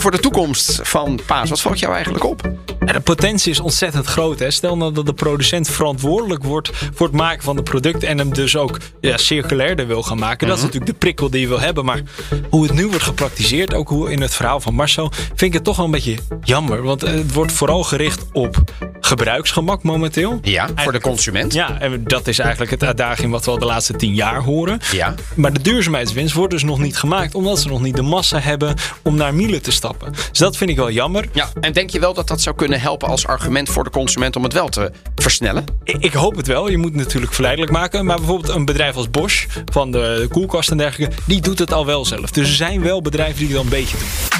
[0.00, 2.50] En voor de toekomst van Paas, wat valt jou eigenlijk op?
[2.92, 4.38] de potentie is ontzettend groot.
[4.38, 4.50] Hè?
[4.50, 8.34] Stel nou dat de producent verantwoordelijk wordt voor het maken van het product en hem
[8.34, 10.46] dus ook ja, circulairder wil gaan maken.
[10.46, 10.72] Dat is mhm.
[10.72, 11.84] natuurlijk de prikkel die je wil hebben.
[11.84, 12.02] Maar
[12.50, 15.64] hoe het nu wordt gepraktiseerd, ook hoe in het verhaal van Marcel, vind ik het
[15.64, 16.82] toch wel een beetje jammer.
[16.82, 18.62] Want het wordt vooral gericht op
[19.10, 20.38] gebruiksgemak momenteel.
[20.42, 21.52] Ja, voor de consument.
[21.52, 24.80] Ja, en dat is eigenlijk het uitdaging wat we al de laatste tien jaar horen.
[24.92, 25.14] Ja.
[25.34, 28.74] Maar de duurzaamheidswinst wordt dus nog niet gemaakt, omdat ze nog niet de massa hebben
[29.02, 30.12] om naar Miele te stappen.
[30.12, 31.24] Dus dat vind ik wel jammer.
[31.32, 34.36] Ja, en denk je wel dat dat zou kunnen helpen als argument voor de consument
[34.36, 35.64] om het wel te versnellen?
[35.84, 36.70] Ik, hoop het wel.
[36.70, 38.04] Je moet het natuurlijk verleidelijk maken.
[38.06, 41.86] Maar bijvoorbeeld een bedrijf als Bosch, van de koelkast en dergelijke, die doet het al
[41.86, 42.30] wel zelf.
[42.30, 44.39] Dus er zijn wel bedrijven die het al een beetje doen.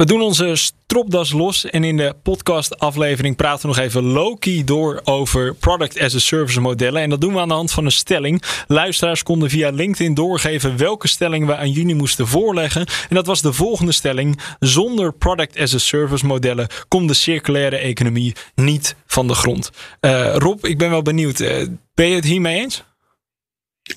[0.00, 5.00] We doen onze stropdas los en in de podcast-aflevering praten we nog even Loki door
[5.04, 7.02] over product as a service modellen.
[7.02, 8.42] En dat doen we aan de hand van een stelling.
[8.66, 12.86] Luisteraars konden via LinkedIn doorgeven welke stelling we aan juni moesten voorleggen.
[13.08, 14.40] En dat was de volgende stelling.
[14.58, 19.70] Zonder product as a service modellen komt de circulaire economie niet van de grond.
[20.00, 21.40] Uh, Rob, ik ben wel benieuwd.
[21.40, 22.84] Uh, ben je het hiermee eens?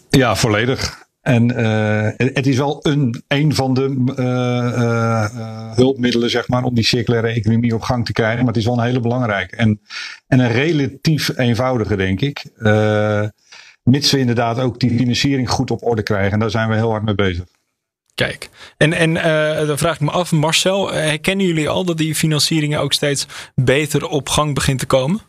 [0.10, 1.02] Ja, volledig.
[1.24, 4.26] En uh, het is wel een, een van de uh,
[4.84, 8.38] uh, hulpmiddelen, zeg maar, om die circulaire economie op gang te krijgen.
[8.38, 9.56] Maar het is wel een hele belangrijke.
[9.56, 9.82] En,
[10.28, 12.44] en een relatief eenvoudige, denk ik.
[13.84, 16.32] mits we inderdaad ook die financiering goed op orde krijgen.
[16.32, 17.46] En daar zijn we heel hard mee bezig.
[18.14, 19.14] Kijk, en, en
[19.68, 24.08] dan vraag ik me af, Marcel, herkennen jullie al dat die financieringen ook steeds beter
[24.08, 25.22] op gang begint te komen?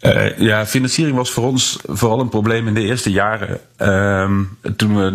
[0.00, 3.60] Uh, ja, financiering was voor ons vooral een probleem in de eerste jaren.
[3.78, 4.30] Uh,
[4.76, 5.10] toen we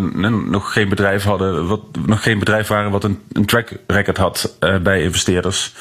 [0.50, 4.56] nog geen bedrijf hadden, wat, nog geen bedrijf waren wat een, een track record had
[4.60, 5.74] uh, bij investeerders.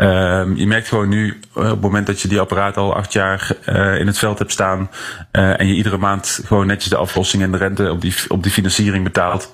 [0.00, 3.56] Uh, je merkt gewoon nu, op het moment dat je die apparaat al acht jaar
[3.68, 4.90] uh, in het veld hebt staan.
[5.32, 8.42] Uh, en je iedere maand gewoon netjes de aflossing en de rente op die, op
[8.42, 9.50] die financiering betaalt.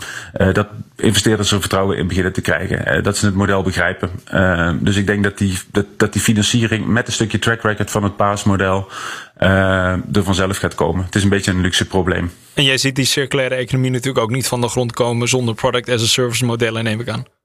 [0.53, 3.03] Dat investeerders er vertrouwen in beginnen te krijgen.
[3.03, 4.11] dat ze het model begrijpen.
[4.81, 5.59] dus ik denk dat die,
[5.97, 8.89] dat die financiering met een stukje track record van het paasmodel
[9.37, 11.05] er vanzelf gaat komen.
[11.05, 12.31] Het is een beetje een luxe probleem.
[12.55, 15.89] En jij ziet die circulaire economie natuurlijk ook niet van de grond komen zonder product
[15.89, 17.36] as a service modellen, neem ik aan.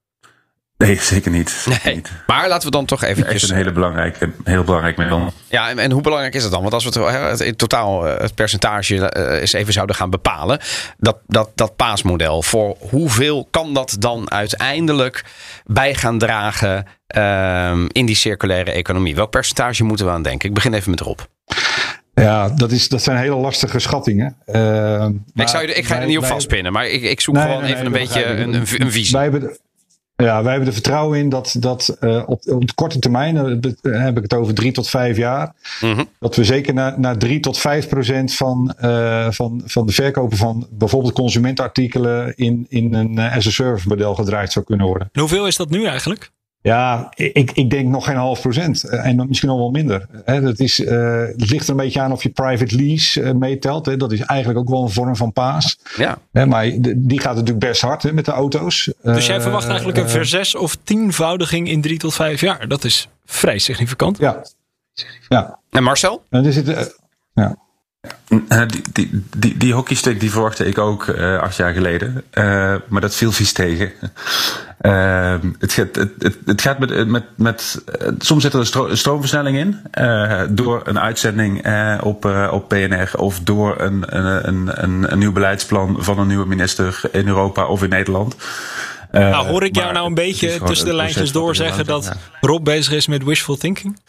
[0.81, 1.67] Nee, zeker niet.
[1.83, 2.01] Nee.
[2.27, 3.27] Maar laten we dan toch even.
[3.27, 5.33] Echt een hele belangrijke, heel belangrijk middel.
[5.49, 6.61] Ja, en, en, hoe belangrijk is het dan?
[6.61, 10.59] Want als we het, het, totaal het percentage uh, eens even zouden gaan bepalen,
[10.97, 15.23] dat, dat, dat paasmodel, voor hoeveel kan dat dan uiteindelijk
[15.65, 19.15] bij gaan dragen uh, in die circulaire economie?
[19.15, 20.47] Welk percentage moeten we aan denken?
[20.49, 21.19] Ik begin even met Rob.
[22.13, 24.35] Ja, dat, is, dat zijn hele lastige schattingen.
[24.45, 27.35] Uh, ik, zou je, ik ga je er niet op vastpinnen, maar ik, ik zoek
[27.35, 29.13] nee, gewoon nee, even nee, een beetje een, een, een visie.
[29.13, 29.57] Wij hebben,
[30.23, 34.03] ja, wij hebben er vertrouwen in dat, dat uh, op, op de korte termijn, uh,
[34.03, 36.09] heb ik het over drie tot vijf jaar, mm -hmm.
[36.19, 40.37] dat we zeker naar, naar drie tot vijf procent van, uh, van, van de verkopen
[40.37, 45.09] van bijvoorbeeld consumentenartikelen in, in een as-a-service model gedraaid zou kunnen worden.
[45.11, 46.31] En hoeveel is dat nu eigenlijk?
[46.61, 48.83] Ja, ik, ik denk nog geen half procent.
[48.83, 50.07] En misschien nog wel minder.
[50.25, 53.85] dat is, uh, het ligt er een beetje aan of je private lease uh, meetelt.
[53.85, 53.97] Hè.
[53.97, 55.79] Dat is eigenlijk ook wel een vorm van paas.
[55.95, 56.45] Ja.
[56.45, 58.91] maar die gaat natuurlijk best hard hè, met de auto's.
[59.03, 62.67] Dus jij verwacht eigenlijk een verzes- of tienvoudiging in drie tot vijf jaar.
[62.67, 64.17] Dat is vrij significant.
[64.17, 64.45] Ja.
[65.29, 65.59] ja.
[65.69, 66.23] En Marcel?
[66.29, 66.95] En er zit,
[67.33, 67.57] ja.
[68.67, 72.23] Die, die, die, die hockeystick die verwachtte ik ook uh, acht jaar geleden.
[72.33, 73.91] Uh, maar dat viel vies tegen.
[74.81, 77.83] Uh, het, gaat, het, het, het, gaat met, met, met
[78.19, 79.81] soms zit er een, stro een stroomversnelling in.
[80.55, 81.65] door een uitzending
[82.01, 87.01] op, op PNR of door een, een, een, een nieuw beleidsplan van een nieuwe minister
[87.11, 88.35] in Europa of in Nederland.
[89.11, 92.93] nou, hoor ik jou nou een beetje tussen de lijntjes door zeggen dat Rob bezig
[92.93, 93.99] is met wishful thinking?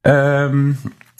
[0.00, 0.78] Um,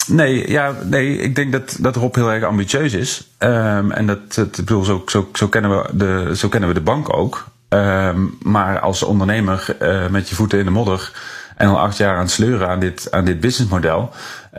[0.09, 3.27] Nee, ja, nee, ik denk dat, dat Rob heel erg ambitieus is.
[3.39, 6.81] Um, en dat, dat bedoel, zo, zo, zo, kennen we de, zo kennen we de
[6.81, 7.47] bank ook.
[7.69, 11.11] Um, maar als ondernemer uh, met je voeten in de modder
[11.55, 14.09] en al acht jaar aan het sleuren aan dit, aan dit businessmodel.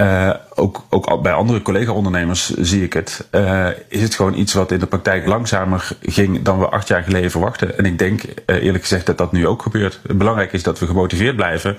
[0.00, 3.28] Uh, ook, ook bij andere collega-ondernemers zie ik het.
[3.30, 7.02] Uh, is het gewoon iets wat in de praktijk langzamer ging dan we acht jaar
[7.02, 7.78] geleden verwachten.
[7.78, 10.00] En ik denk eerlijk gezegd dat dat nu ook gebeurt.
[10.02, 11.76] Belangrijk is dat we gemotiveerd blijven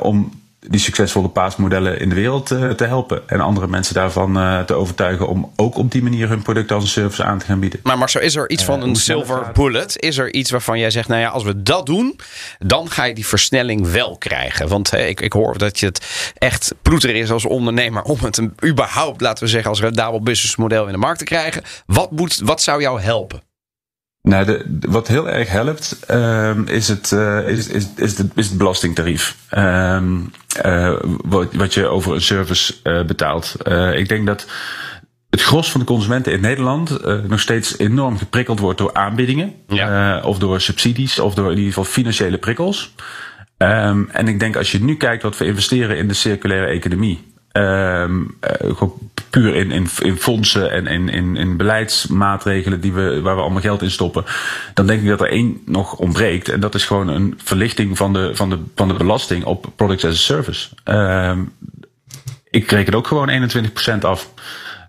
[0.00, 3.28] om die succesvolle paasmodellen in de wereld uh, te helpen.
[3.28, 6.82] En andere mensen daarvan uh, te overtuigen om ook op die manier hun product als
[6.82, 7.80] een service aan te gaan bieden.
[7.82, 9.98] Maar Marcel, is er iets van uh, een silver bullet?
[9.98, 12.18] Is er iets waarvan jij zegt, nou ja, als we dat doen,
[12.58, 14.68] dan ga je die versnelling wel krijgen?
[14.68, 18.36] Want hè, ik, ik hoor dat je het echt ploeter is als ondernemer om het
[18.36, 21.62] een, überhaupt, laten we zeggen, als rendabel businessmodel in de markt te krijgen.
[21.86, 23.42] Wat, moet, wat zou jou helpen?
[24.28, 28.48] Nou, de, wat heel erg helpt, um, is, het, uh, is, is, is, de, is
[28.48, 29.36] het belastingtarief.
[29.56, 30.30] Um,
[30.64, 33.56] uh, wat, wat je over een service uh, betaalt.
[33.94, 34.46] ik denk dat
[35.30, 39.54] het gros van de consumenten in Nederland nog steeds enorm geprikkeld wordt door aanbiedingen.
[39.68, 40.20] Ja.
[40.20, 42.94] of door subsidies, of door in ieder geval financiële prikkels.
[43.58, 47.33] Um, en ik denk als je nu kijkt wat we investeren in de circulaire economie.
[47.56, 48.36] Um,
[49.30, 53.60] puur in, in, in fondsen en in, in, in beleidsmaatregelen die we, waar we allemaal
[53.60, 54.24] geld in stoppen.
[54.74, 56.48] Dan denk ik dat er één nog ontbreekt.
[56.48, 60.04] En dat is gewoon een verlichting van de, van de, van de belasting op products
[60.04, 60.68] as a service.
[60.84, 61.52] Um,
[62.50, 63.50] ik reken ook gewoon
[63.96, 64.30] 21% af.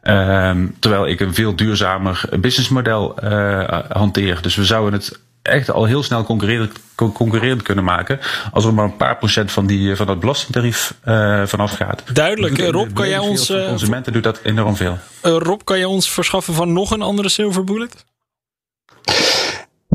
[0.03, 4.41] Um, terwijl ik een veel duurzamer businessmodel uh, hanteer.
[4.41, 8.19] Dus we zouden het echt al heel snel concurrerend, concurrerend kunnen maken.
[8.51, 12.03] Als er maar een paar procent van, die, van dat belastingtarief uh, vanaf gaat.
[12.13, 12.57] Duidelijk.
[12.57, 13.49] Rob, kan jij ons.
[13.49, 14.97] Uh, consumenten doet dat enorm veel.
[15.23, 18.05] Uh, Rob, kan jij ons verschaffen van nog een andere silver bullet?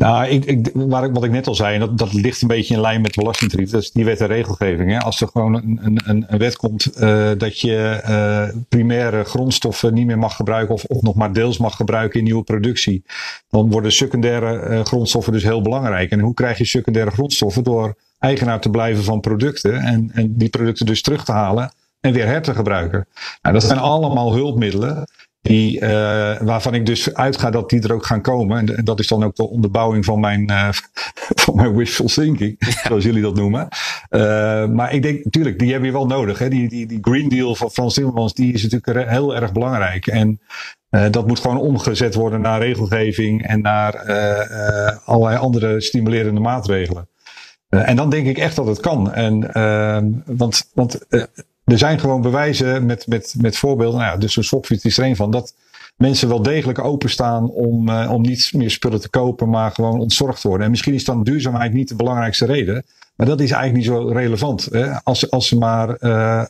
[0.01, 2.73] Nou, ik, ik, waar ik, wat ik net al zei, dat, dat ligt een beetje
[2.73, 3.69] in lijn met belastingtarief.
[3.69, 4.91] Dat is die wet en regelgeving.
[4.91, 4.99] Hè.
[4.99, 10.05] Als er gewoon een, een, een wet komt uh, dat je uh, primaire grondstoffen niet
[10.05, 13.03] meer mag gebruiken of, of nog maar deels mag gebruiken in nieuwe productie,
[13.49, 16.11] dan worden secundaire uh, grondstoffen dus heel belangrijk.
[16.11, 17.63] En hoe krijg je secundaire grondstoffen?
[17.63, 22.13] Door eigenaar te blijven van producten en, en die producten dus terug te halen en
[22.13, 23.07] weer her te gebruiken.
[23.41, 25.07] Nou, dat zijn allemaal hulpmiddelen
[25.41, 25.89] die, uh,
[26.41, 28.57] waarvan ik dus uitga dat die er ook gaan komen.
[28.57, 30.69] En, dat is dan ook de onderbouwing van mijn, uh,
[31.43, 32.55] van mijn wishful thinking,
[32.87, 33.67] zoals jullie dat noemen.
[34.09, 36.39] Uh, maar ik denk, natuurlijk, die hebben je wel nodig.
[36.39, 36.49] Hè?
[36.49, 40.07] Die, die, die Green Deal van Frans Timmermans, die is natuurlijk heel erg belangrijk.
[40.07, 40.39] En
[41.11, 43.95] dat moet gewoon omgezet worden naar regelgeving en naar
[45.05, 47.07] allerlei andere stimulerende maatregelen.
[47.69, 49.13] en dan denk ik echt dat het kan.
[49.13, 49.51] En,
[50.25, 51.05] want want
[51.71, 53.99] er zijn gewoon bewijzen met, met, met voorbeelden.
[53.99, 55.31] Nou ja, dus een swapfiets is er een van.
[55.31, 55.53] Dat
[55.95, 60.43] mensen wel degelijk openstaan om, uh, om niet meer spullen te kopen, maar gewoon ontzorgd
[60.43, 60.65] worden.
[60.65, 62.85] En misschien is dan duurzaamheid niet de belangrijkste reden.
[63.15, 64.67] Maar dat is eigenlijk niet zo relevant.
[64.71, 65.03] Hè?
[65.03, 66.45] Als, als ze maar uh,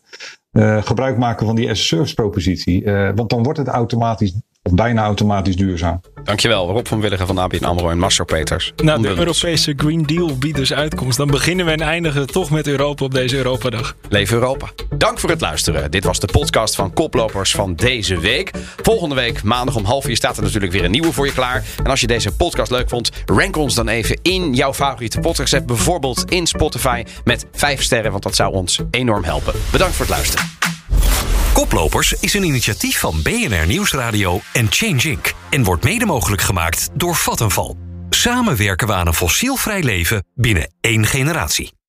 [0.52, 2.84] uh, gebruik maken van die as-a-service propositie.
[3.16, 6.02] want dan wordt het automatisch of bijna automatisch duurzaam.
[6.24, 8.74] Dankjewel, Rob van Willigen van ABN AMRO en Marcel Peters.
[8.84, 11.18] Nou, de Europese Green Deal biedt dus uitkomst.
[11.18, 13.96] Dan beginnen we en eindigen toch met Europa op deze Europadag.
[14.10, 14.70] Leef Europa.
[14.98, 15.92] Dank voor het luisteren.
[15.92, 18.52] Dit was de podcast van Koplopers van deze week.
[18.82, 21.64] Volgende week, maandag om half vier, staat er natuurlijk weer een nieuwe voor je klaar.
[21.84, 25.54] En als je deze podcast leuk vond, rank ons dan even in jouw favoriete podcast
[25.54, 25.68] app.
[25.68, 29.54] Bijvoorbeeld in Spotify met vijf sterren, want dat zou ons enorm helpen.
[29.72, 31.41] Bedankt voor het luisteren.
[31.62, 35.34] Koplopers is een initiatief van BNR Nieuwsradio en Change Inc.
[35.50, 37.78] en wordt mede mogelijk gemaakt door Vattenval.
[38.10, 41.81] Samen werken we aan een fossielvrij leven binnen één generatie.